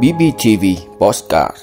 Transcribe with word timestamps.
BBTV 0.00 0.64
Postcard 0.98 1.56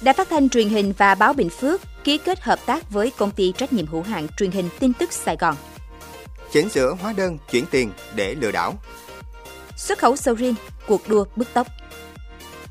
Đài 0.00 0.14
phát 0.14 0.28
thanh 0.30 0.48
truyền 0.48 0.68
hình 0.68 0.92
và 0.98 1.14
báo 1.14 1.32
Bình 1.32 1.50
Phước 1.50 1.80
ký 2.04 2.18
kết 2.18 2.40
hợp 2.40 2.58
tác 2.66 2.90
với 2.90 3.12
công 3.16 3.30
ty 3.30 3.52
trách 3.52 3.72
nhiệm 3.72 3.86
hữu 3.86 4.02
hạn 4.02 4.26
truyền 4.36 4.50
hình 4.50 4.68
tin 4.78 4.92
tức 4.92 5.12
Sài 5.12 5.36
Gòn. 5.36 5.56
Chỉnh 6.52 6.68
sửa 6.68 6.94
hóa 7.00 7.12
đơn 7.12 7.38
chuyển 7.50 7.64
tiền 7.70 7.90
để 8.14 8.34
lừa 8.34 8.52
đảo. 8.52 8.74
Xuất 9.76 9.98
khẩu 9.98 10.16
sầu 10.16 10.34
riêng, 10.34 10.54
cuộc 10.86 11.08
đua 11.08 11.24
bứt 11.36 11.48
tốc. 11.54 11.66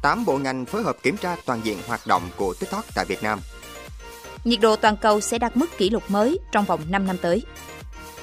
8 0.02 0.26
bộ 0.26 0.38
ngành 0.38 0.66
phối 0.66 0.84
hợp 0.84 0.98
kiểm 1.04 1.18
tra 1.18 1.36
toàn 1.46 1.62
diện 1.64 1.78
hoạt 1.88 2.08
động 2.08 2.30
của 2.36 2.54
TikTok 2.60 2.86
tại 2.96 3.06
Việt 3.06 3.24
Nam. 3.24 3.40
Nhiệt 4.44 4.60
độ 4.62 4.76
toàn 4.76 4.98
cầu 4.98 5.22
sẽ 5.22 5.38
đạt 5.38 5.58
mức 5.58 5.78
kỷ 5.78 5.90
lục 5.90 6.04
mới 6.08 6.40
trong 6.52 6.66
vòng 6.66 6.82
5 6.90 7.08
năm 7.08 7.18
tới. 7.18 7.42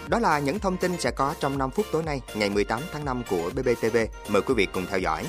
Đó 0.09 0.19
là 0.19 0.39
những 0.39 0.59
thông 0.59 0.77
tin 0.77 1.01
sẽ 1.01 1.11
có 1.11 1.35
trong 1.41 1.59
5 1.59 1.71
phút 1.71 1.87
tối 1.93 2.03
nay, 2.03 2.21
ngày 2.35 2.51
18 2.51 2.81
tháng 2.93 3.05
5 3.05 3.23
của 3.31 3.51
BBTV. 3.55 3.97
Mời 4.29 4.43
quý 4.43 4.55
vị 4.55 4.67
cùng 4.73 4.87
theo 4.91 4.99
dõi. 4.99 5.27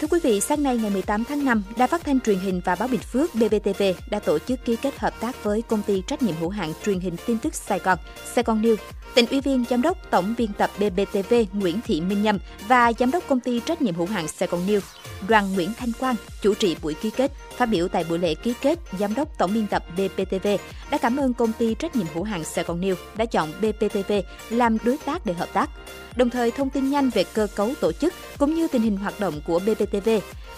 Thưa 0.00 0.08
quý 0.10 0.20
vị, 0.22 0.40
sáng 0.40 0.62
nay 0.62 0.76
ngày 0.76 0.90
18 0.90 1.24
tháng 1.24 1.44
5, 1.44 1.62
Đài 1.76 1.88
Phát 1.88 2.04
thanh 2.04 2.20
Truyền 2.20 2.38
hình 2.38 2.60
và 2.64 2.74
Báo 2.74 2.88
Bình 2.88 3.00
Phước 3.00 3.34
BBTV 3.34 3.82
đã 4.10 4.18
tổ 4.18 4.38
chức 4.38 4.64
ký 4.64 4.76
kết 4.76 4.98
hợp 4.98 5.20
tác 5.20 5.44
với 5.44 5.62
công 5.62 5.82
ty 5.82 6.02
trách 6.06 6.22
nhiệm 6.22 6.34
hữu 6.40 6.48
hạn 6.48 6.72
truyền 6.84 7.00
hình 7.00 7.16
tin 7.26 7.38
tức 7.38 7.54
Sài 7.54 7.78
Gòn, 7.78 7.98
Sài 8.34 8.44
Gòn 8.44 8.62
News, 8.62 8.76
tỉnh 9.14 9.26
ủy 9.26 9.40
viên 9.40 9.64
giám 9.70 9.82
đốc 9.82 9.98
tổng 10.10 10.34
biên 10.38 10.52
tập 10.52 10.70
BBTV 10.78 11.34
Nguyễn 11.52 11.80
Thị 11.86 12.00
Minh 12.00 12.22
Nhâm 12.22 12.38
và 12.68 12.92
giám 12.98 13.10
đốc 13.10 13.24
công 13.28 13.40
ty 13.40 13.60
trách 13.60 13.82
nhiệm 13.82 13.94
hữu 13.94 14.06
hạn 14.06 14.28
Sài 14.28 14.48
Gòn 14.48 14.66
News 14.66 14.80
Đoàn 15.28 15.54
Nguyễn 15.54 15.72
Thanh 15.78 15.92
Quang 15.92 16.16
chủ 16.42 16.54
trì 16.54 16.76
buổi 16.82 16.94
ký 16.94 17.10
kết. 17.10 17.32
Phát 17.56 17.66
biểu 17.66 17.88
tại 17.88 18.04
buổi 18.08 18.18
lễ 18.18 18.34
ký 18.34 18.54
kết, 18.60 18.78
giám 18.98 19.14
đốc 19.14 19.38
tổng 19.38 19.54
biên 19.54 19.66
tập 19.66 19.84
BPTV 19.96 20.48
đã 20.90 20.98
cảm 20.98 21.16
ơn 21.16 21.34
công 21.34 21.52
ty 21.52 21.74
trách 21.74 21.96
nhiệm 21.96 22.06
hữu 22.14 22.24
hạn 22.24 22.44
Sài 22.44 22.64
Gòn 22.64 22.80
News 22.80 22.96
đã 23.16 23.24
chọn 23.24 23.52
BPTV 23.60 24.12
làm 24.50 24.78
đối 24.84 24.96
tác 24.96 25.26
để 25.26 25.32
hợp 25.32 25.48
tác. 25.52 25.70
Đồng 26.16 26.30
thời 26.30 26.50
thông 26.50 26.70
tin 26.70 26.90
nhanh 26.90 27.10
về 27.10 27.24
cơ 27.24 27.46
cấu 27.54 27.70
tổ 27.80 27.92
chức 27.92 28.14
cũng 28.38 28.54
như 28.54 28.68
tình 28.68 28.82
hình 28.82 28.96
hoạt 28.96 29.20
động 29.20 29.40
của 29.46 29.58
BPTV 29.58 30.08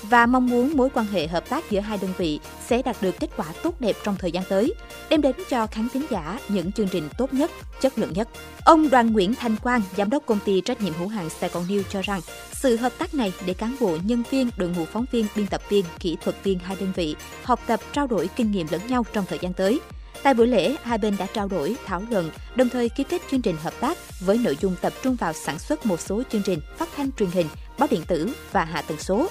và 0.03 0.27
mong 0.27 0.47
muốn 0.47 0.77
mối 0.77 0.89
quan 0.95 1.07
hệ 1.07 1.27
hợp 1.27 1.49
tác 1.49 1.71
giữa 1.71 1.81
hai 1.81 1.99
đơn 1.99 2.13
vị 2.19 2.41
sẽ 2.67 2.83
đạt 2.83 2.97
được 3.01 3.21
kết 3.21 3.31
quả 3.37 3.47
tốt 3.63 3.81
đẹp 3.81 3.97
trong 4.05 4.17
thời 4.19 4.33
gian 4.33 4.45
tới, 4.49 4.75
đem 5.09 5.23
đến 5.23 5.37
cho 5.51 5.67
khán 5.67 5.89
thính 5.89 6.07
giả 6.11 6.39
những 6.49 6.73
chương 6.73 6.89
trình 6.89 7.09
tốt 7.19 7.35
nhất, 7.35 7.51
chất 7.81 7.99
lượng 7.99 8.13
nhất. 8.13 8.29
Ông 8.65 8.91
Đoàn 8.91 9.13
Nguyễn 9.13 9.35
Thanh 9.35 9.57
Quang, 9.57 9.83
giám 9.97 10.11
đốc 10.11 10.27
công 10.27 10.39
ty 10.45 10.61
trách 10.61 10.83
nhiệm 10.83 10.95
hữu 10.95 11.09
hạn 11.09 11.31
Sài 11.31 11.51
Gòn 11.51 11.65
News 11.69 11.83
cho 11.91 12.03
rằng 12.03 12.21
sự 12.53 12.77
hợp 12.77 12.93
tác 12.99 13.15
này 13.15 13.33
để 13.47 13.55
cán 13.55 13.77
bộ, 13.81 13.99
nhân 14.05 14.23
viên, 14.31 14.51
đội 14.57 14.69
ngũ 14.69 14.85
phóng 14.85 15.05
viên, 15.13 15.27
biên 15.37 15.47
tập 15.47 15.63
viên, 15.69 15.85
kỹ 16.01 16.17
thuật 16.25 16.37
viên 16.45 16.59
hai 16.59 16.77
đơn 16.81 16.86
vị 16.93 17.17
học 17.43 17.61
tập 17.67 17.81
trao 17.93 18.07
đổi 18.07 18.29
kinh 18.37 18.51
nghiệm 18.51 18.67
lẫn 18.71 18.81
nhau 18.87 19.05
trong 19.13 19.25
thời 19.29 19.39
gian 19.39 19.53
tới. 19.53 19.81
Tại 20.23 20.35
buổi 20.35 20.47
lễ, 20.47 20.77
hai 20.83 20.99
bên 20.99 21.17
đã 21.19 21.27
trao 21.27 21.49
đổi, 21.49 21.77
thảo 21.87 22.03
luận, 22.11 22.31
đồng 22.57 22.69
thời 22.69 22.89
ký 22.89 23.05
kết 23.05 23.23
chương 23.31 23.43
trình 23.43 23.57
hợp 23.63 23.75
tác 23.81 23.99
với 24.21 24.39
nội 24.39 24.57
dung 24.61 24.77
tập 24.81 24.93
trung 25.03 25.17
vào 25.17 25.33
sản 25.33 25.59
xuất 25.59 25.87
một 25.87 26.01
số 26.01 26.23
chương 26.31 26.43
trình 26.43 26.61
phát 26.77 26.89
thanh 26.97 27.11
truyền 27.13 27.31
hình, 27.31 27.47
báo 27.79 27.89
điện 27.91 28.03
tử 28.07 28.33
và 28.53 28.65
hạ 28.65 28.83
tầng 28.83 28.99
số 28.99 29.29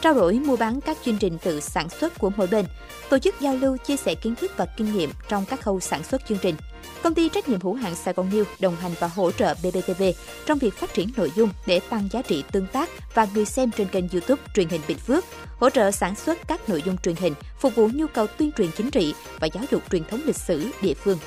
trao 0.00 0.14
đổi 0.14 0.34
mua 0.34 0.56
bán 0.56 0.80
các 0.80 0.96
chương 1.04 1.16
trình 1.16 1.38
tự 1.38 1.60
sản 1.60 1.88
xuất 1.88 2.18
của 2.18 2.30
mỗi 2.36 2.46
bên, 2.46 2.64
tổ 3.08 3.18
chức 3.18 3.40
giao 3.40 3.54
lưu 3.56 3.76
chia 3.76 3.96
sẻ 3.96 4.14
kiến 4.14 4.34
thức 4.34 4.52
và 4.56 4.66
kinh 4.66 4.96
nghiệm 4.96 5.10
trong 5.28 5.44
các 5.44 5.60
khâu 5.60 5.80
sản 5.80 6.04
xuất 6.04 6.26
chương 6.28 6.38
trình. 6.38 6.54
Công 7.02 7.14
ty 7.14 7.28
trách 7.28 7.48
nhiệm 7.48 7.60
hữu 7.60 7.74
hạn 7.74 7.94
Sài 7.94 8.14
Gòn 8.14 8.30
News 8.30 8.44
đồng 8.60 8.76
hành 8.76 8.92
và 8.98 9.06
hỗ 9.06 9.30
trợ 9.30 9.54
BBTV 9.54 10.02
trong 10.46 10.58
việc 10.58 10.74
phát 10.74 10.94
triển 10.94 11.08
nội 11.16 11.32
dung 11.36 11.50
để 11.66 11.80
tăng 11.80 12.08
giá 12.12 12.22
trị 12.22 12.44
tương 12.52 12.66
tác 12.66 12.90
và 13.14 13.26
người 13.34 13.44
xem 13.44 13.70
trên 13.70 13.88
kênh 13.88 14.08
YouTube 14.08 14.42
truyền 14.54 14.68
hình 14.68 14.80
Bình 14.88 14.98
Phước, 14.98 15.24
hỗ 15.58 15.70
trợ 15.70 15.90
sản 15.90 16.14
xuất 16.14 16.48
các 16.48 16.68
nội 16.68 16.82
dung 16.86 16.96
truyền 16.98 17.16
hình 17.16 17.34
phục 17.58 17.74
vụ 17.74 17.88
nhu 17.94 18.06
cầu 18.06 18.26
tuyên 18.26 18.52
truyền 18.52 18.70
chính 18.76 18.90
trị 18.90 19.14
và 19.40 19.48
giáo 19.54 19.64
dục 19.70 19.82
truyền 19.90 20.04
thống 20.04 20.20
lịch 20.26 20.36
sử 20.36 20.68
địa 20.82 20.94
phương. 20.94 21.18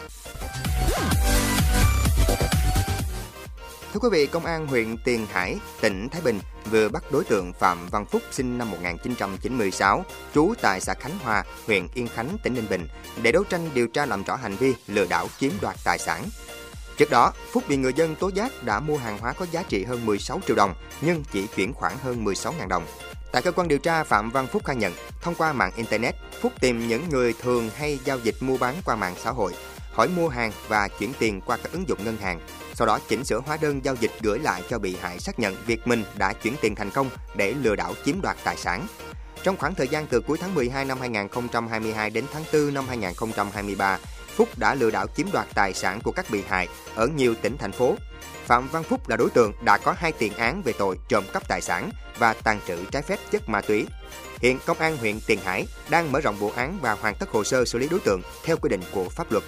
Thưa 4.02 4.10
quý 4.10 4.18
vị, 4.18 4.28
Công 4.28 4.46
an 4.46 4.68
huyện 4.68 4.98
Tiền 4.98 5.26
Hải, 5.32 5.58
tỉnh 5.82 6.10
Thái 6.10 6.22
Bình 6.22 6.40
vừa 6.72 6.90
bắt 6.90 7.04
đối 7.12 7.24
tượng 7.24 7.54
Phạm 7.54 7.88
Văn 7.92 8.06
Phúc 8.06 8.22
sinh 8.32 8.58
năm 8.58 8.72
1996, 8.72 10.06
trú 10.34 10.54
tại 10.62 10.82
xã 10.82 10.94
Khánh 10.94 11.20
Hòa, 11.20 11.44
huyện 11.68 11.88
Yên 11.94 12.08
Khánh, 12.08 12.38
tỉnh 12.44 12.54
Ninh 12.54 12.70
Bình, 12.70 12.88
để 13.22 13.32
đấu 13.32 13.44
tranh 13.44 13.70
điều 13.74 13.88
tra 13.88 14.06
làm 14.06 14.24
rõ 14.24 14.36
hành 14.36 14.56
vi 14.56 14.74
lừa 14.88 15.06
đảo 15.06 15.28
chiếm 15.40 15.52
đoạt 15.62 15.76
tài 15.84 15.98
sản. 15.98 16.24
Trước 16.98 17.10
đó, 17.10 17.34
Phúc 17.52 17.64
bị 17.68 17.78
người 17.78 17.94
dân 17.94 18.16
tố 18.16 18.32
giác 18.36 18.64
đã 18.64 18.80
mua 18.80 18.98
hàng 18.98 19.18
hóa 19.18 19.34
có 19.34 19.46
giá 19.52 19.64
trị 19.64 19.84
hơn 19.84 20.06
16 20.06 20.42
triệu 20.48 20.56
đồng, 20.56 20.74
nhưng 21.02 21.24
chỉ 21.32 21.48
chuyển 21.48 21.74
khoản 21.74 21.94
hơn 22.04 22.26
16.000 22.26 22.68
đồng. 22.68 22.86
Tại 23.32 23.42
cơ 23.42 23.52
quan 23.52 23.68
điều 23.68 23.80
tra, 23.80 24.04
Phạm 24.04 24.32
Văn 24.32 24.48
Phúc 24.48 24.66
khai 24.66 24.76
nhận, 24.76 24.94
thông 25.22 25.36
qua 25.36 25.54
mạng 25.54 25.72
Internet, 25.76 26.16
Phúc 26.42 26.54
tìm 26.62 26.88
những 26.88 27.10
người 27.10 27.34
thường 27.42 27.70
hay 27.76 28.00
giao 28.06 28.20
dịch 28.20 28.36
mua 28.40 28.58
bán 28.58 28.76
qua 28.86 28.96
mạng 28.96 29.16
xã 29.24 29.32
hội, 29.32 29.54
hỏi 29.94 30.08
mua 30.08 30.30
hàng 30.30 30.52
và 30.68 30.88
chuyển 30.88 31.14
tiền 31.20 31.42
qua 31.42 31.58
các 31.64 31.72
ứng 31.72 31.88
dụng 31.88 32.00
ngân 32.04 32.18
hàng 32.18 32.40
sau 32.80 32.86
đó 32.86 33.00
chỉnh 33.08 33.24
sửa 33.24 33.40
hóa 33.46 33.58
đơn 33.62 33.86
giao 33.86 33.96
dịch 33.96 34.12
gửi 34.22 34.40
lại 34.40 34.64
cho 34.70 34.80
bị 34.80 34.96
hại 35.02 35.20
xác 35.20 35.40
nhận 35.40 35.56
việc 35.66 35.88
mình 35.88 36.04
đã 36.18 36.34
chuyển 36.34 36.56
tiền 36.62 36.76
thành 36.76 36.92
công 36.92 37.10
để 37.36 37.54
lừa 37.54 37.76
đảo 37.76 37.94
chiếm 38.06 38.22
đoạt 38.22 38.38
tài 38.44 38.58
sản. 38.58 38.88
Trong 39.44 39.58
khoảng 39.58 39.76
thời 39.76 39.88
gian 39.88 40.08
từ 40.08 40.22
cuối 40.22 40.38
tháng 40.42 40.56
12 40.56 40.86
năm 40.86 41.00
2022 41.00 42.10
đến 42.10 42.26
tháng 42.34 42.44
4 42.54 42.74
năm 42.74 42.86
2023, 42.88 43.98
Phúc 44.36 44.50
đã 44.58 44.76
lừa 44.76 44.92
đảo 44.92 45.08
chiếm 45.08 45.28
đoạt 45.32 45.48
tài 45.54 45.74
sản 45.74 46.00
của 46.04 46.12
các 46.12 46.26
bị 46.32 46.44
hại 46.48 46.68
ở 46.96 47.08
nhiều 47.08 47.36
tỉnh 47.42 47.58
thành 47.58 47.72
phố. 47.72 47.96
Phạm 48.46 48.68
Văn 48.68 48.84
Phúc 48.84 49.10
là 49.10 49.18
đối 49.18 49.30
tượng 49.30 49.54
đã 49.64 49.78
có 49.78 49.96
hai 49.98 50.12
tiền 50.12 50.34
án 50.34 50.62
về 50.62 50.74
tội 50.80 50.98
trộm 51.10 51.24
cắp 51.34 51.48
tài 51.48 51.62
sản 51.62 51.90
và 52.18 52.34
tàn 52.34 52.60
trữ 52.68 52.86
trái 52.92 53.02
phép 53.02 53.20
chất 53.32 53.50
ma 53.50 53.62
túy. 53.62 53.86
Hiện 54.42 54.60
Công 54.66 54.78
an 54.78 54.98
huyện 54.98 55.20
Tiền 55.28 55.40
Hải 55.40 55.66
đang 55.90 56.12
mở 56.12 56.20
rộng 56.20 56.36
vụ 56.36 56.52
án 56.56 56.78
và 56.82 56.94
hoàn 56.94 57.16
tất 57.16 57.30
hồ 57.30 57.44
sơ 57.44 57.66
xử 57.66 57.80
lý 57.80 57.88
đối 57.90 58.00
tượng 58.00 58.22
theo 58.44 58.58
quy 58.58 58.70
định 58.70 58.82
của 58.92 59.10
pháp 59.10 59.32
luật. 59.32 59.44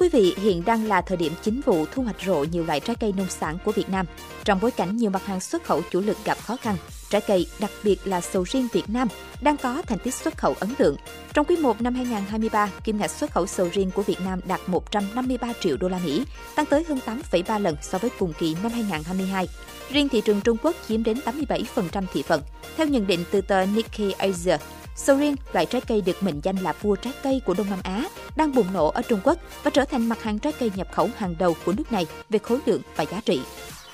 Quý 0.00 0.08
vị, 0.08 0.34
hiện 0.36 0.64
đang 0.64 0.86
là 0.86 1.00
thời 1.00 1.16
điểm 1.16 1.32
chính 1.42 1.60
vụ 1.60 1.86
thu 1.92 2.02
hoạch 2.02 2.16
rộ 2.26 2.44
nhiều 2.44 2.64
loại 2.64 2.80
trái 2.80 2.96
cây 3.00 3.14
nông 3.16 3.28
sản 3.28 3.58
của 3.64 3.72
Việt 3.72 3.88
Nam. 3.88 4.06
Trong 4.44 4.60
bối 4.60 4.70
cảnh 4.70 4.96
nhiều 4.96 5.10
mặt 5.10 5.26
hàng 5.26 5.40
xuất 5.40 5.64
khẩu 5.64 5.82
chủ 5.90 6.00
lực 6.00 6.16
gặp 6.24 6.38
khó 6.38 6.56
khăn, 6.56 6.76
trái 7.10 7.20
cây, 7.20 7.46
đặc 7.60 7.70
biệt 7.84 7.96
là 8.04 8.20
sầu 8.20 8.42
riêng 8.42 8.68
Việt 8.72 8.88
Nam, 8.88 9.08
đang 9.40 9.56
có 9.56 9.82
thành 9.82 9.98
tích 9.98 10.14
xuất 10.14 10.36
khẩu 10.36 10.54
ấn 10.60 10.74
tượng. 10.74 10.96
Trong 11.34 11.46
quý 11.46 11.56
1 11.56 11.80
năm 11.80 11.94
2023, 11.94 12.70
kim 12.84 12.98
ngạch 12.98 13.10
xuất 13.10 13.30
khẩu 13.30 13.46
sầu 13.46 13.68
riêng 13.72 13.90
của 13.90 14.02
Việt 14.02 14.20
Nam 14.24 14.40
đạt 14.46 14.60
153 14.66 15.52
triệu 15.60 15.76
đô 15.76 15.88
la 15.88 15.98
Mỹ, 16.04 16.24
tăng 16.54 16.66
tới 16.66 16.84
hơn 16.88 16.98
8,3 17.06 17.60
lần 17.60 17.76
so 17.82 17.98
với 17.98 18.10
cùng 18.18 18.32
kỳ 18.38 18.56
năm 18.62 18.72
2022. 18.72 19.48
Riêng 19.90 20.08
thị 20.08 20.20
trường 20.20 20.40
Trung 20.40 20.56
Quốc 20.62 20.76
chiếm 20.88 21.04
đến 21.04 21.20
87% 21.24 22.04
thị 22.12 22.22
phần. 22.22 22.42
Theo 22.76 22.86
nhận 22.86 23.06
định 23.06 23.24
từ 23.30 23.40
tờ 23.40 23.66
Nikkei 23.66 24.12
Asia, 24.12 24.56
Sầu 25.02 25.16
riêng, 25.16 25.36
loại 25.52 25.66
trái 25.66 25.80
cây 25.80 26.00
được 26.00 26.22
mệnh 26.22 26.40
danh 26.42 26.56
là 26.56 26.72
vua 26.72 26.96
trái 26.96 27.12
cây 27.22 27.40
của 27.46 27.54
Đông 27.54 27.70
Nam 27.70 27.78
Á, 27.82 28.04
đang 28.36 28.54
bùng 28.54 28.72
nổ 28.72 28.88
ở 28.90 29.02
Trung 29.02 29.20
Quốc 29.24 29.38
và 29.62 29.70
trở 29.70 29.84
thành 29.84 30.08
mặt 30.08 30.22
hàng 30.22 30.38
trái 30.38 30.52
cây 30.58 30.70
nhập 30.74 30.88
khẩu 30.92 31.08
hàng 31.16 31.34
đầu 31.38 31.56
của 31.64 31.72
nước 31.72 31.92
này 31.92 32.06
về 32.30 32.38
khối 32.38 32.58
lượng 32.66 32.82
và 32.96 33.04
giá 33.04 33.20
trị. 33.24 33.40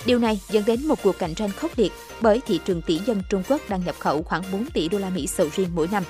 Điều 0.06 0.18
này 0.18 0.40
dẫn 0.48 0.64
đến 0.64 0.86
một 0.86 1.02
cuộc 1.02 1.18
cạnh 1.18 1.34
tranh 1.34 1.50
khốc 1.50 1.70
liệt 1.76 1.92
bởi 2.20 2.40
thị 2.46 2.60
trường 2.64 2.82
tỷ 2.82 2.98
dân 2.98 3.22
Trung 3.30 3.42
Quốc 3.48 3.60
đang 3.68 3.84
nhập 3.84 3.94
khẩu 3.98 4.22
khoảng 4.22 4.42
4 4.52 4.66
tỷ 4.74 4.88
đô 4.88 4.98
la 4.98 5.10
Mỹ 5.10 5.26
sầu 5.26 5.48
riêng 5.56 5.70
mỗi 5.74 5.88
năm. 5.92 6.04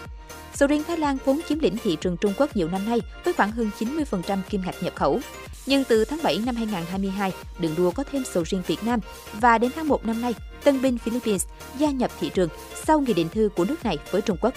Sầu 0.54 0.68
riêng 0.68 0.82
Thái 0.84 0.96
Lan 0.96 1.18
vốn 1.24 1.40
chiếm 1.48 1.58
lĩnh 1.58 1.76
thị 1.76 1.96
trường 2.00 2.16
Trung 2.16 2.32
Quốc 2.38 2.56
nhiều 2.56 2.68
năm 2.68 2.88
nay 2.88 3.00
với 3.24 3.34
khoảng 3.34 3.52
hơn 3.52 3.70
90% 3.78 4.38
kim 4.50 4.62
ngạch 4.66 4.82
nhập 4.82 4.94
khẩu. 4.96 5.20
Nhưng 5.66 5.84
từ 5.84 6.04
tháng 6.04 6.22
7 6.22 6.38
năm 6.46 6.56
2022, 6.56 7.32
đường 7.58 7.74
đua 7.76 7.90
có 7.90 8.04
thêm 8.12 8.24
sầu 8.24 8.42
riêng 8.46 8.62
Việt 8.66 8.84
Nam 8.84 9.00
và 9.32 9.58
đến 9.58 9.70
tháng 9.76 9.88
1 9.88 10.06
năm 10.06 10.20
nay, 10.20 10.34
Tân 10.64 10.82
binh 10.82 10.98
Philippines 10.98 11.46
gia 11.78 11.90
nhập 11.90 12.10
thị 12.20 12.30
trường 12.34 12.48
sau 12.84 13.00
nghị 13.00 13.12
định 13.12 13.28
thư 13.28 13.48
của 13.56 13.64
nước 13.64 13.84
này 13.84 13.98
với 14.10 14.22
Trung 14.22 14.36
Quốc. 14.40 14.54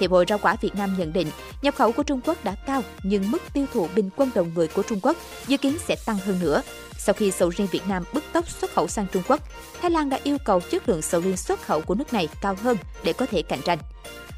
Hiệp 0.00 0.10
hội 0.10 0.24
Rau 0.28 0.38
quả 0.38 0.56
Việt 0.60 0.74
Nam 0.74 0.94
nhận 0.98 1.12
định 1.12 1.26
nhập 1.62 1.74
khẩu 1.74 1.92
của 1.92 2.02
Trung 2.02 2.20
Quốc 2.24 2.44
đã 2.44 2.54
cao 2.66 2.82
nhưng 3.02 3.30
mức 3.30 3.42
tiêu 3.52 3.66
thụ 3.72 3.88
bình 3.94 4.10
quân 4.16 4.30
đầu 4.34 4.46
người 4.54 4.68
của 4.68 4.82
Trung 4.82 5.00
Quốc 5.02 5.16
dự 5.46 5.56
kiến 5.56 5.76
sẽ 5.88 5.96
tăng 6.06 6.18
hơn 6.18 6.40
nữa. 6.40 6.62
Sau 6.98 7.14
khi 7.14 7.30
sầu 7.30 7.48
riêng 7.48 7.68
Việt 7.70 7.88
Nam 7.88 8.04
bứt 8.12 8.24
tốc 8.32 8.48
xuất 8.48 8.74
khẩu 8.74 8.88
sang 8.88 9.06
Trung 9.12 9.22
Quốc, 9.28 9.40
Thái 9.82 9.90
Lan 9.90 10.08
đã 10.08 10.18
yêu 10.22 10.38
cầu 10.44 10.60
chất 10.60 10.88
lượng 10.88 11.02
sầu 11.02 11.20
riêng 11.20 11.36
xuất 11.36 11.62
khẩu 11.62 11.80
của 11.80 11.94
nước 11.94 12.12
này 12.12 12.28
cao 12.42 12.56
hơn 12.62 12.76
để 13.04 13.12
có 13.12 13.26
thể 13.26 13.42
cạnh 13.42 13.60
tranh. 13.64 13.78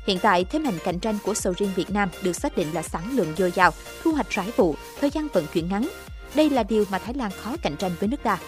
Hiện 0.07 0.19
tại, 0.23 0.45
thế 0.45 0.59
mạnh 0.59 0.79
cạnh 0.85 0.99
tranh 0.99 1.19
của 1.25 1.35
sầu 1.35 1.55
riêng 1.59 1.73
Việt 1.77 1.91
Nam 1.91 2.09
được 2.23 2.33
xác 2.33 2.57
định 2.57 2.75
là 2.75 2.83
sản 2.83 3.17
lượng 3.17 3.33
dồi 3.39 3.53
dào, 3.55 3.71
thu 4.03 4.13
hoạch 4.13 4.31
rải 4.31 4.51
vụ, 4.57 4.75
thời 5.01 5.11
gian 5.11 5.29
vận 5.33 5.47
chuyển 5.55 5.69
ngắn. 5.69 5.89
Đây 6.35 6.51
là 6.51 6.63
điều 6.63 6.85
mà 6.91 6.99
Thái 6.99 7.15
Lan 7.15 7.31
khó 7.43 7.57
cạnh 7.63 7.77
tranh 7.77 7.91
với 8.01 8.09
nước 8.09 8.23
ta. 8.23 8.39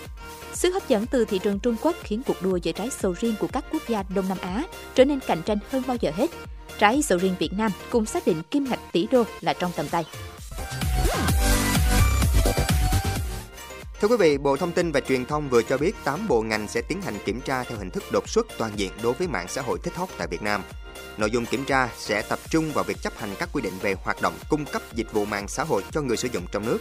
Sức 0.54 0.74
hấp 0.74 0.88
dẫn 0.88 1.06
từ 1.06 1.24
thị 1.24 1.38
trường 1.38 1.58
Trung 1.58 1.76
Quốc 1.82 1.96
khiến 2.02 2.22
cuộc 2.26 2.42
đua 2.42 2.56
giữa 2.56 2.72
trái 2.72 2.90
sầu 2.90 3.14
riêng 3.20 3.34
của 3.40 3.46
các 3.46 3.64
quốc 3.72 3.82
gia 3.88 4.02
Đông 4.14 4.28
Nam 4.28 4.38
Á 4.40 4.64
trở 4.94 5.04
nên 5.04 5.20
cạnh 5.20 5.42
tranh 5.42 5.58
hơn 5.70 5.82
bao 5.86 5.96
giờ 6.00 6.10
hết. 6.16 6.30
Trái 6.78 7.02
sầu 7.02 7.18
riêng 7.18 7.34
Việt 7.38 7.52
Nam 7.52 7.72
cũng 7.90 8.06
xác 8.06 8.26
định 8.26 8.42
kim 8.50 8.64
ngạch 8.64 8.92
tỷ 8.92 9.06
đô 9.10 9.24
là 9.40 9.52
trong 9.52 9.72
tầm 9.76 9.88
tay. 9.88 10.04
Thưa 14.00 14.08
quý 14.08 14.16
vị, 14.16 14.38
Bộ 14.38 14.56
Thông 14.56 14.72
tin 14.72 14.92
và 14.92 15.00
Truyền 15.00 15.26
thông 15.26 15.48
vừa 15.48 15.62
cho 15.62 15.78
biết 15.78 15.96
8 16.04 16.28
bộ 16.28 16.42
ngành 16.42 16.68
sẽ 16.68 16.82
tiến 16.82 17.02
hành 17.02 17.14
kiểm 17.24 17.40
tra 17.40 17.64
theo 17.64 17.78
hình 17.78 17.90
thức 17.90 18.04
đột 18.12 18.28
xuất 18.28 18.46
toàn 18.58 18.72
diện 18.76 18.90
đối 19.02 19.12
với 19.12 19.28
mạng 19.28 19.46
xã 19.48 19.62
hội 19.62 19.78
TikTok 19.82 20.08
tại 20.18 20.28
Việt 20.28 20.42
Nam. 20.42 20.62
Nội 21.16 21.30
dung 21.30 21.46
kiểm 21.46 21.64
tra 21.64 21.88
sẽ 21.96 22.22
tập 22.22 22.38
trung 22.50 22.72
vào 22.72 22.84
việc 22.84 23.02
chấp 23.02 23.18
hành 23.18 23.30
các 23.38 23.48
quy 23.52 23.62
định 23.62 23.78
về 23.80 23.94
hoạt 24.04 24.22
động 24.22 24.34
cung 24.48 24.64
cấp 24.64 24.82
dịch 24.94 25.12
vụ 25.12 25.24
mạng 25.24 25.48
xã 25.48 25.64
hội 25.64 25.82
cho 25.92 26.00
người 26.00 26.16
sử 26.16 26.28
dụng 26.32 26.44
trong 26.52 26.66
nước, 26.66 26.78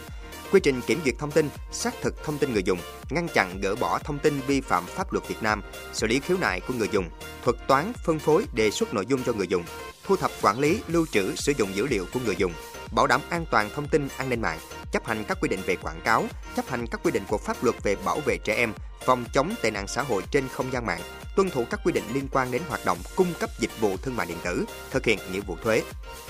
quy 0.52 0.60
trình 0.60 0.80
kiểm 0.86 1.00
duyệt 1.04 1.14
thông 1.18 1.30
tin, 1.30 1.48
xác 1.72 1.94
thực 2.02 2.24
thông 2.24 2.38
tin 2.38 2.52
người 2.52 2.62
dùng, 2.62 2.78
ngăn 3.10 3.28
chặn 3.28 3.60
gỡ 3.60 3.76
bỏ 3.76 3.98
thông 3.98 4.18
tin 4.18 4.40
vi 4.46 4.60
phạm 4.60 4.86
pháp 4.86 5.12
luật 5.12 5.28
Việt 5.28 5.42
Nam, 5.42 5.62
xử 5.92 6.06
lý 6.06 6.20
khiếu 6.20 6.36
nại 6.40 6.60
của 6.60 6.74
người 6.74 6.88
dùng, 6.92 7.10
thuật 7.44 7.56
toán, 7.68 7.92
phân 8.04 8.18
phối, 8.18 8.44
đề 8.54 8.70
xuất 8.70 8.94
nội 8.94 9.06
dung 9.08 9.22
cho 9.26 9.32
người 9.32 9.46
dùng, 9.48 9.64
thu 10.04 10.16
thập 10.16 10.30
quản 10.42 10.58
lý, 10.60 10.80
lưu 10.88 11.06
trữ, 11.12 11.34
sử 11.36 11.52
dụng 11.58 11.74
dữ 11.74 11.86
liệu 11.86 12.06
của 12.14 12.20
người 12.26 12.36
dùng, 12.38 12.52
bảo 12.94 13.06
đảm 13.06 13.20
an 13.30 13.44
toàn 13.50 13.70
thông 13.74 13.88
tin 13.88 14.08
an 14.16 14.30
ninh 14.30 14.40
mạng, 14.40 14.58
chấp 14.92 15.06
hành 15.06 15.24
các 15.24 15.38
quy 15.40 15.48
định 15.48 15.60
về 15.66 15.76
quảng 15.76 16.00
cáo, 16.04 16.24
chấp 16.56 16.68
hành 16.68 16.86
các 16.86 17.00
quy 17.04 17.10
định 17.10 17.22
của 17.28 17.38
pháp 17.38 17.64
luật 17.64 17.82
về 17.82 17.96
bảo 18.04 18.20
vệ 18.20 18.38
trẻ 18.44 18.54
em, 18.54 18.72
phòng 19.06 19.24
chống 19.32 19.54
tệ 19.62 19.70
nạn 19.70 19.88
xã 19.88 20.02
hội 20.02 20.22
trên 20.30 20.48
không 20.48 20.72
gian 20.72 20.86
mạng, 20.86 21.00
tuân 21.36 21.50
thủ 21.50 21.64
các 21.70 21.80
quy 21.84 21.92
định 21.92 22.04
liên 22.12 22.28
quan 22.32 22.50
đến 22.50 22.62
hoạt 22.68 22.84
động 22.84 22.98
cung 23.16 23.34
cấp 23.40 23.50
dịch 23.58 23.80
vụ 23.80 23.96
thương 23.96 24.16
mại 24.16 24.26
điện 24.26 24.38
tử, 24.44 24.64
thực 24.90 25.04
hiện 25.04 25.18
nghĩa 25.32 25.40
vụ 25.40 25.56
thuế. 25.64 25.82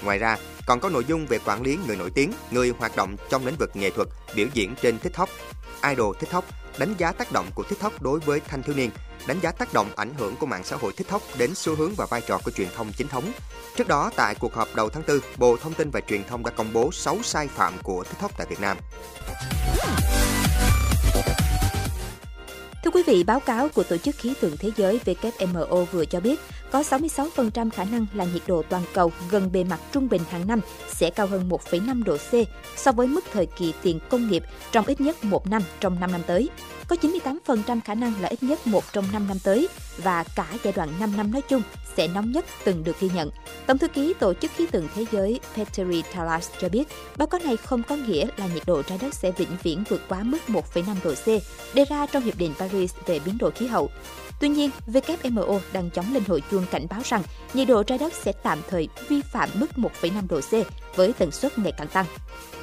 Ngoài 0.02 0.18
ra, 0.18 0.36
còn 0.66 0.80
có 0.80 0.88
nội 0.88 1.04
dung 1.08 1.26
về 1.26 1.38
quản 1.44 1.62
lý 1.62 1.78
người 1.86 1.96
nổi 1.96 2.10
tiếng, 2.14 2.32
người 2.50 2.72
hoạt 2.78 2.96
động 2.96 3.16
trong 3.30 3.46
lĩnh 3.46 3.56
vực 3.56 3.70
nghệ 3.74 3.90
thuật, 3.90 4.08
biểu 4.34 4.46
diễn 4.52 4.74
trên 4.82 4.98
TikTok, 4.98 5.28
idol 5.90 6.16
TikTok, 6.20 6.44
đánh 6.78 6.94
giá 6.98 7.12
tác 7.12 7.32
động 7.32 7.46
của 7.54 7.62
TikTok 7.62 8.02
đối 8.02 8.20
với 8.20 8.40
thanh 8.40 8.62
thiếu 8.62 8.76
niên, 8.76 8.90
đánh 9.26 9.40
giá 9.40 9.52
tác 9.52 9.72
động 9.72 9.90
ảnh 9.96 10.14
hưởng 10.18 10.36
của 10.36 10.46
mạng 10.46 10.64
xã 10.64 10.76
hội 10.76 10.92
TikTok 10.92 11.22
đến 11.38 11.54
xu 11.54 11.74
hướng 11.74 11.94
và 11.96 12.06
vai 12.10 12.20
trò 12.20 12.38
của 12.44 12.50
truyền 12.50 12.68
thông 12.76 12.92
chính 12.92 13.08
thống. 13.08 13.32
Trước 13.76 13.88
đó, 13.88 14.10
tại 14.16 14.34
cuộc 14.34 14.54
họp 14.54 14.68
đầu 14.74 14.88
tháng 14.88 15.02
4, 15.08 15.20
Bộ 15.36 15.56
Thông 15.56 15.74
tin 15.74 15.90
và 15.90 16.00
Truyền 16.00 16.24
thông 16.24 16.44
đã 16.44 16.50
công 16.50 16.72
bố 16.72 16.92
6 16.92 17.18
sai 17.22 17.48
phạm 17.48 17.74
của 17.82 18.04
TikTok 18.04 18.36
tại 18.36 18.46
Việt 18.50 18.60
Nam. 18.60 18.76
Thưa 22.84 22.90
quý 22.90 23.02
vị, 23.06 23.24
báo 23.24 23.40
cáo 23.40 23.68
của 23.68 23.82
Tổ 23.82 23.96
chức 23.96 24.16
Khí 24.16 24.34
tượng 24.40 24.56
Thế 24.56 24.70
giới 24.76 25.00
WMO 25.04 25.84
vừa 25.84 26.04
cho 26.04 26.20
biết 26.20 26.40
có 26.70 26.80
66% 26.80 27.70
khả 27.70 27.84
năng 27.84 28.06
là 28.14 28.24
nhiệt 28.24 28.42
độ 28.46 28.62
toàn 28.68 28.82
cầu 28.94 29.12
gần 29.30 29.52
bề 29.52 29.64
mặt 29.64 29.80
trung 29.92 30.08
bình 30.08 30.22
hàng 30.30 30.46
năm 30.46 30.60
sẽ 30.88 31.10
cao 31.10 31.26
hơn 31.26 31.48
1,5 31.48 32.04
độ 32.04 32.16
C 32.16 32.32
so 32.76 32.92
với 32.92 33.06
mức 33.06 33.24
thời 33.32 33.46
kỳ 33.46 33.74
tiền 33.82 33.98
công 34.08 34.30
nghiệp 34.30 34.42
trong 34.72 34.86
ít 34.86 35.00
nhất 35.00 35.24
một 35.24 35.46
năm 35.46 35.62
trong 35.80 36.00
5 36.00 36.12
năm 36.12 36.20
tới. 36.26 36.48
Có 36.88 36.96
98% 37.56 37.80
khả 37.84 37.94
năng 37.94 38.12
là 38.20 38.28
ít 38.28 38.42
nhất 38.42 38.66
một 38.66 38.84
trong 38.92 39.04
5 39.12 39.28
năm 39.28 39.36
tới 39.44 39.68
và 40.02 40.24
cả 40.36 40.46
giai 40.64 40.72
đoạn 40.72 40.88
5 41.00 41.16
năm 41.16 41.32
nói 41.32 41.42
chung 41.48 41.62
sẽ 41.96 42.08
nóng 42.08 42.32
nhất 42.32 42.44
từng 42.64 42.84
được 42.84 43.00
ghi 43.00 43.10
nhận. 43.14 43.30
Tổng 43.66 43.78
thư 43.78 43.88
ký 43.88 44.14
Tổ 44.18 44.34
chức 44.34 44.50
Khí 44.56 44.66
tượng 44.66 44.88
Thế 44.94 45.04
giới 45.12 45.40
Petteri 45.56 46.02
Talas 46.14 46.48
cho 46.60 46.68
biết, 46.68 46.88
báo 47.16 47.28
cáo 47.28 47.40
này 47.44 47.56
không 47.56 47.82
có 47.82 47.96
nghĩa 47.96 48.26
là 48.36 48.46
nhiệt 48.54 48.62
độ 48.66 48.82
trái 48.82 48.98
đất 49.02 49.14
sẽ 49.14 49.30
vĩnh 49.30 49.56
viễn 49.62 49.84
vượt 49.88 50.00
quá 50.08 50.22
mức 50.22 50.38
1,5 50.48 50.94
độ 51.04 51.14
C, 51.14 51.26
đề 51.74 51.84
ra 51.84 52.06
trong 52.06 52.22
Hiệp 52.22 52.38
định 52.38 52.54
Paris 52.58 52.73
về 53.06 53.20
biến 53.24 53.38
đổi 53.38 53.50
khí 53.50 53.66
hậu. 53.66 53.90
Tuy 54.40 54.48
nhiên, 54.48 54.70
WMO 54.86 55.60
đang 55.72 55.90
chống 55.90 56.14
lên 56.14 56.22
hồi 56.26 56.42
chuông 56.50 56.66
cảnh 56.70 56.86
báo 56.90 57.00
rằng 57.04 57.22
nhiệt 57.54 57.68
độ 57.68 57.82
trái 57.82 57.98
đất 57.98 58.12
sẽ 58.12 58.32
tạm 58.32 58.58
thời 58.68 58.88
vi 59.08 59.22
phạm 59.22 59.48
mức 59.54 59.66
1,5 59.76 60.28
độ 60.28 60.40
C 60.40 60.52
với 60.96 61.12
tần 61.12 61.30
suất 61.30 61.58
ngày 61.58 61.72
càng 61.72 61.88
tăng. 61.88 62.06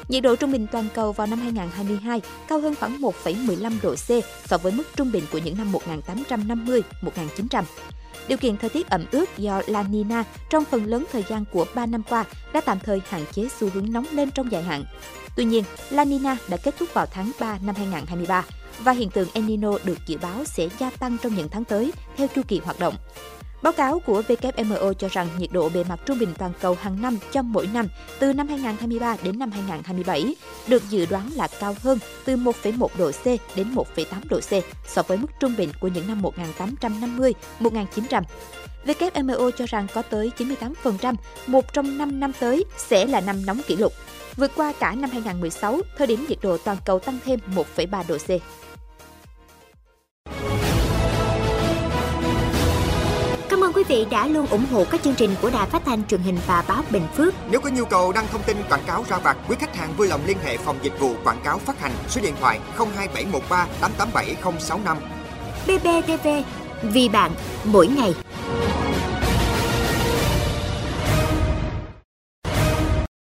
Nhiệt 0.07 0.23
độ 0.23 0.35
trung 0.35 0.51
bình 0.51 0.67
toàn 0.71 0.87
cầu 0.93 1.11
vào 1.11 1.27
năm 1.27 1.39
2022 1.39 2.21
cao 2.47 2.59
hơn 2.59 2.75
khoảng 2.75 3.01
1,15 3.01 3.77
độ 3.81 3.95
C 3.95 4.25
so 4.45 4.57
với 4.57 4.71
mức 4.71 4.83
trung 4.95 5.11
bình 5.11 5.23
của 5.31 5.37
những 5.37 5.57
năm 5.57 5.71
1850-1900. 5.71 7.63
Điều 8.27 8.37
kiện 8.37 8.57
thời 8.57 8.69
tiết 8.69 8.89
ẩm 8.89 9.05
ướt 9.11 9.37
do 9.37 9.61
La 9.67 9.83
Nina 9.83 10.23
trong 10.49 10.65
phần 10.65 10.85
lớn 10.85 11.05
thời 11.11 11.23
gian 11.29 11.45
của 11.51 11.65
3 11.75 11.85
năm 11.85 12.03
qua 12.09 12.25
đã 12.53 12.61
tạm 12.61 12.79
thời 12.79 13.01
hạn 13.09 13.25
chế 13.31 13.47
xu 13.59 13.69
hướng 13.73 13.93
nóng 13.93 14.05
lên 14.11 14.31
trong 14.31 14.51
dài 14.51 14.63
hạn. 14.63 14.85
Tuy 15.35 15.45
nhiên, 15.45 15.63
La 15.89 16.05
Nina 16.05 16.37
đã 16.47 16.57
kết 16.57 16.75
thúc 16.79 16.93
vào 16.93 17.05
tháng 17.05 17.31
3 17.39 17.57
năm 17.61 17.75
2023 17.75 18.43
và 18.79 18.91
hiện 18.91 19.09
tượng 19.09 19.27
El 19.33 19.45
Nino 19.45 19.71
được 19.83 19.97
dự 20.07 20.17
báo 20.17 20.45
sẽ 20.45 20.67
gia 20.79 20.89
tăng 20.89 21.17
trong 21.23 21.35
những 21.35 21.49
tháng 21.49 21.63
tới 21.63 21.91
theo 22.17 22.27
chu 22.35 22.41
kỳ 22.47 22.59
hoạt 22.59 22.79
động. 22.79 22.95
Báo 23.63 23.73
cáo 23.73 23.99
của 23.99 24.21
WMO 24.27 24.93
cho 24.93 25.07
rằng 25.11 25.27
nhiệt 25.37 25.51
độ 25.51 25.69
bề 25.69 25.83
mặt 25.83 25.99
trung 26.05 26.19
bình 26.19 26.33
toàn 26.37 26.51
cầu 26.61 26.77
hàng 26.81 27.01
năm 27.01 27.17
trong 27.31 27.53
mỗi 27.53 27.69
năm 27.73 27.87
từ 28.19 28.33
năm 28.33 28.47
2023 28.47 29.17
đến 29.23 29.39
năm 29.39 29.51
2027 29.51 30.35
được 30.67 30.83
dự 30.89 31.05
đoán 31.05 31.29
là 31.35 31.47
cao 31.59 31.75
hơn 31.81 31.99
từ 32.25 32.35
1,1 32.35 32.87
độ 32.97 33.11
C 33.11 33.25
đến 33.55 33.75
1,8 33.75 34.05
độ 34.29 34.39
C 34.39 34.49
so 34.87 35.01
với 35.01 35.17
mức 35.17 35.27
trung 35.39 35.55
bình 35.57 35.69
của 35.79 35.87
những 35.87 36.07
năm 36.07 36.21
1850-1900. 37.59 38.21
WMO 38.85 39.51
cho 39.51 39.65
rằng 39.67 39.87
có 39.93 40.01
tới 40.01 40.31
98% 40.37 41.15
một 41.47 41.73
trong 41.73 41.97
5 41.97 42.19
năm 42.19 42.31
tới 42.39 42.65
sẽ 42.77 43.05
là 43.05 43.21
năm 43.21 43.45
nóng 43.45 43.61
kỷ 43.67 43.75
lục, 43.75 43.93
vượt 44.37 44.51
qua 44.55 44.73
cả 44.79 44.91
năm 44.91 45.09
2016, 45.09 45.79
thời 45.97 46.07
điểm 46.07 46.25
nhiệt 46.29 46.37
độ 46.41 46.57
toàn 46.57 46.77
cầu 46.85 46.99
tăng 46.99 47.19
thêm 47.25 47.39
1,3 47.77 48.03
độ 48.07 48.17
C. 48.17 48.29
Cảm 53.49 53.63
ơn 53.63 53.73
quý 53.73 53.83
vị 53.87 54.05
đã 54.11 54.27
luôn 54.27 54.47
ủng 54.47 54.65
hộ 54.71 54.85
các 54.91 55.03
chương 55.03 55.15
trình 55.15 55.35
của 55.41 55.49
Đài 55.49 55.69
Phát 55.69 55.81
thanh 55.85 56.07
truyền 56.07 56.21
hình 56.21 56.37
và 56.47 56.63
báo 56.67 56.83
Bình 56.89 57.07
Phước. 57.15 57.33
Nếu 57.51 57.61
có 57.61 57.69
nhu 57.69 57.85
cầu 57.85 58.11
đăng 58.11 58.27
thông 58.31 58.43
tin 58.43 58.57
quảng 58.69 58.83
cáo 58.87 59.05
ra 59.09 59.17
vặt, 59.17 59.37
quý 59.49 59.55
khách 59.59 59.75
hàng 59.75 59.93
vui 59.97 60.07
lòng 60.07 60.21
liên 60.25 60.37
hệ 60.43 60.57
phòng 60.57 60.79
dịch 60.81 60.99
vụ 60.99 61.13
quảng 61.23 61.41
cáo 61.43 61.57
phát 61.57 61.79
hành 61.79 61.91
số 62.09 62.21
điện 62.21 62.33
thoại 62.39 62.59
02713 62.77 63.67
887065. 63.81 64.97
BBTV, 65.67 66.27
vì 66.83 67.09
bạn, 67.09 67.31
mỗi 67.63 67.87
ngày. 67.87 68.13